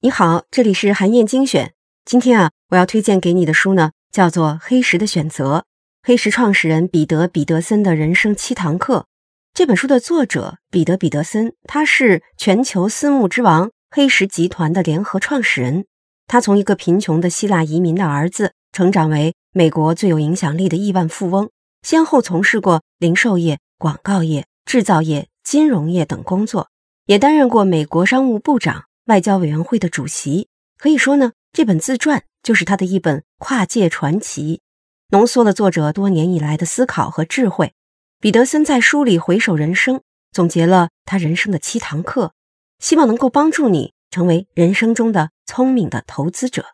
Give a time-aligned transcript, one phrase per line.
[0.00, 1.74] 你好，这里是韩燕精选。
[2.04, 5.58] 今天啊，我要推荐给你的书呢，叫做《黑石的选择》，
[6.02, 9.06] 黑石创始人彼得·彼得森的人生七堂课。
[9.52, 15.86] 这本书的作者彼得·彼得森，他是全球私募之王黑石集团的联合创始人。
[16.28, 21.50] 他从一个贫穷的希腊移民的儿子，成长为美国最有影响力的亿万富翁，
[21.82, 26.68] 先后从事过零售业、广告业、制造业、金融业等工作，
[27.08, 28.84] 也担任过美国商务部长。
[29.06, 34.60] 外交委员会的主席，可以说呢，这本自传就是他的一本跨界传奇，
[35.08, 37.72] 浓缩了作者多年以来的思考和智慧。
[38.20, 42.34] 彼得森在书里回首人生，总结了他人生的七堂课，
[42.78, 46.66] 希望能够帮助你成为人生中的聪明的投资者。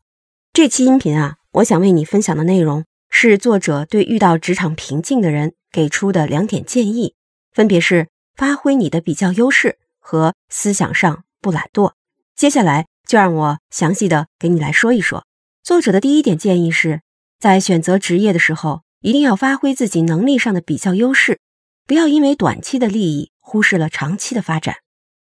[0.52, 7.14] 这期音频啊，我想为你分享的内容是作者对遇到职场瓶颈的人给出的两点建议，
[7.52, 11.94] 分别是发挥你的比较优势和思想上不懒惰。
[12.36, 15.24] 接下来就让我详细的给你来说一说。
[15.62, 17.00] 作者的第一点建议是，
[17.40, 21.40] 在选择职业的时候，一定要发挥自己能力上的比较优势，
[21.86, 24.76] 不要因为短期的利益忽视了长期的发展。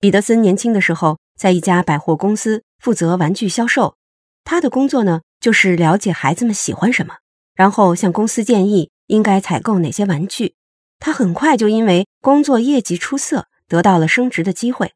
[0.01, 3.97] 彼得森年轻的时候在一家百货公司负责玩具销售，
[4.45, 7.17] 他的工作呢就是了解孩子们喜欢什么，
[7.55, 10.55] 然后向公司建议应该采购哪些玩具。
[10.99, 14.93] 他很快就因为工作业绩出色，得到了升职的机会。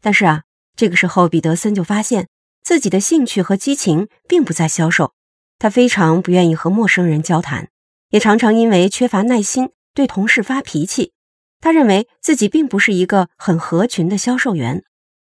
[0.00, 0.42] 但是啊。
[0.76, 2.28] 这个时候，彼得森就发现
[2.62, 5.12] 自己的兴趣和激情并不在销售，
[5.58, 7.68] 他非常不愿意和陌生人交谈，
[8.10, 11.14] 也常常因为缺乏耐心对同事发脾气。
[11.60, 14.84] 他认为自己并不是一个很合群的销售员。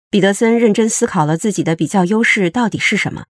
[0.08, 3.26] 彼得森认真思考了自己的比较优势到底是什么。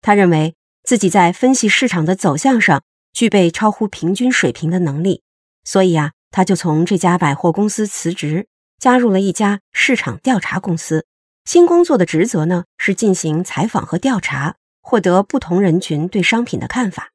[0.00, 5.22] 他认为自己在分析市场的走向上具备超乎平均水平的能力，
[5.62, 8.48] 所以啊，他就从这家百货公司辞职，
[8.82, 11.06] 加入了一家市场调查公司。
[11.44, 17.12] 新工作的职责呢，是进行采访和调查，获得不同人群对商品的看法。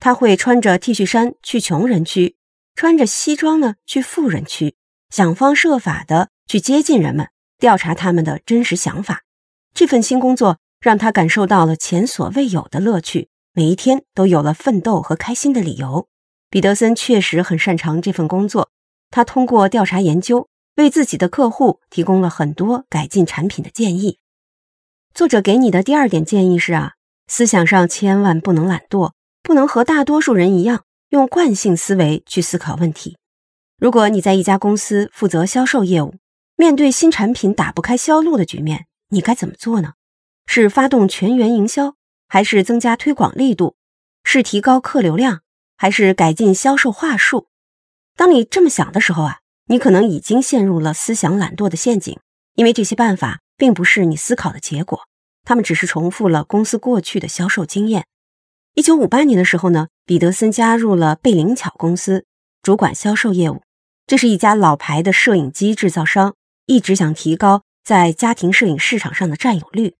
[0.00, 2.34] 他会穿着 T 恤衫去穷人区，
[2.74, 4.74] 穿着西装呢去富人区，
[5.08, 7.28] 想方设法的去接近人们，
[7.60, 9.22] 调查他们的真实想法。
[9.72, 16.08] 这份新工作让他感受到了前所未有的乐趣，每一天都有了奋斗和开心的理由。
[16.50, 18.70] 彼得森确实很擅长这份工作，
[19.12, 20.48] 他通过调查研究。
[20.76, 24.18] 为自己的客户提供了很多改进产品的建议。
[25.14, 26.92] 作者给你的第二点建议是啊，
[27.26, 33.16] 思想上千万不能懒惰，不能和大多数人一样用惯性思维去思考问题。
[33.78, 36.16] 如果你在一家公司负责销售业务，
[36.56, 39.94] 面对新产品打不开销路的局面，你该怎么做呢？
[40.46, 41.94] 是发动全员营销，
[42.28, 43.76] 还是增加推广力度？
[44.24, 45.40] 是提高客流量，
[45.78, 47.48] 还是改进销售话术？
[48.14, 49.38] 当你这么想的时候啊。
[49.68, 52.18] 你可能已经陷入了思想懒惰的陷阱，
[52.54, 55.00] 因为这些办法并不是你思考的结果，
[55.44, 58.06] 他们只是重复了公司过去的销售经验。
[58.74, 62.24] 一九五八年的时候呢，彼得森加入了贝灵巧公司，
[62.62, 63.62] 主管销售业务。
[64.06, 66.34] 这是一家老牌的摄影机制造商，
[66.66, 69.96] 一直想提高在家庭摄影市场上的占有率。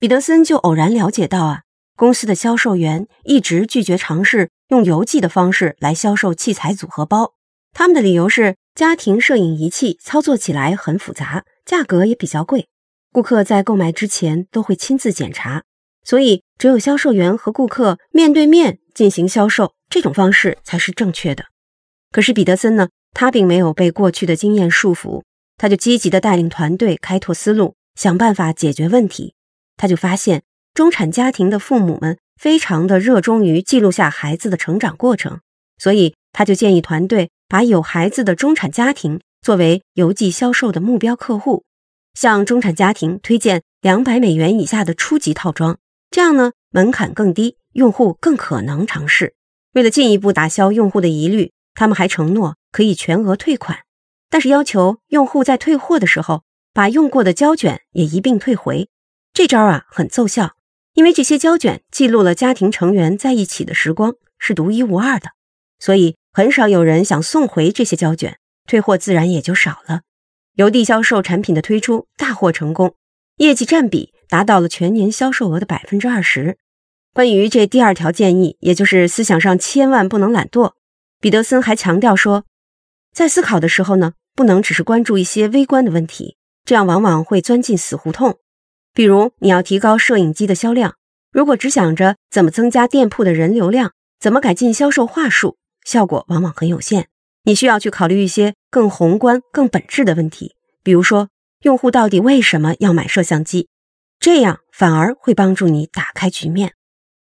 [0.00, 1.62] 彼得森就偶然了解到啊，
[1.94, 7.34] 公司的销售员一直拒绝尝试用邮寄的方式来销售器材组合包，
[7.74, 8.56] 他们的理由是。
[8.74, 12.66] 家庭摄影仪器操作起来很复杂，价格也比较贵。
[13.12, 15.62] 顾客在购买之前都会亲自检查，
[16.02, 21.44] 所以只有销售员和顾客面对面进行销售，这种方式才是正确的。
[22.10, 25.22] 可是彼得森呢，他并没有被过去的经验束缚，
[25.56, 29.34] 他就积极的带领团队开拓思路，想办法解决问题。
[29.76, 30.42] 他就发现，
[30.74, 35.38] 中产家庭的父母们非常的热衷于记录下孩子的成长过程，
[35.78, 37.30] 所以他就建议团队。
[37.46, 41.62] 把有孩子的中产家庭作为邮寄销售的目标客户，
[42.14, 45.78] 向中产家庭推荐两百美元以下的初级套装，
[46.10, 49.34] 这样呢门槛更低，用户更可能尝试。
[49.74, 53.80] 为了进一步打消用户的疑虑，他们还承诺可以全额退款，
[54.28, 58.88] 但是要求用户在退货的时候把用过的胶卷也一并退回。
[59.32, 60.54] 这招啊很奏效，
[60.94, 65.28] 因为这些胶卷记录了家庭成员在一起的时光，是独一无二的，
[65.78, 66.16] 所以。
[66.36, 70.00] 很少有人想送回这些胶卷，退货自然也就少了。
[70.54, 72.96] 邮递销售产品的推出大获成功，
[73.36, 76.58] 业绩占比达到了全年销售额的百分之二十。
[77.12, 80.72] 关于这第二条建议，也就是思想上千万不能懒惰，
[81.20, 82.42] 彼得森还强调说，
[83.12, 88.38] 在思考的时候呢，不能只是关注一些微观的问题，这样往往会钻进死胡同。
[88.92, 90.96] 比如，你要提高摄影机的销量，
[91.30, 95.56] 如果只想着怎么增加店铺的人流量，怎么改进销售话术。
[95.84, 97.06] 效果往往很有限，
[97.44, 101.28] 你需要去考虑一些更宏观、更本质的问题，比如说
[101.62, 103.68] 用户到底为什么要买摄像机，
[104.18, 106.74] 这样反而会帮助你打开局面。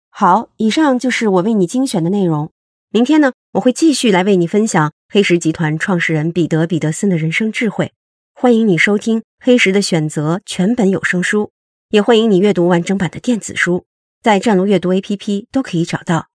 [0.10, 2.52] 好，以上就是我为你精选的内容。
[2.92, 7.92] 明天呢，我会继续来为你分享黑石集团创始人彼得·彼得森的人生智慧。
[8.36, 11.52] 欢迎你收听《黑石的选择》全本有声书，
[11.90, 13.86] 也欢迎你阅读完整版的电子书，
[14.22, 16.28] 在战龙阅读 APP 都可以找到。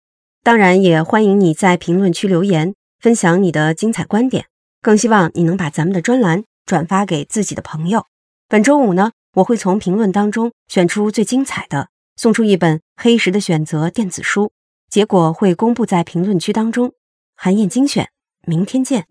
[0.47, 4.47] 当然，也欢迎你在评论区留言，分享你的精彩观点。
[4.81, 8.07] 更希望你能把咱们的专栏转发给自己的朋友。
[8.49, 14.53] 本周五呢，我会从评论当中选出最精彩的，送出一本《黑石的选择》电子书，
[14.89, 16.93] 结果会公布在评论区当中。
[17.35, 18.09] 韩燕精选，
[18.47, 19.07] 明天见。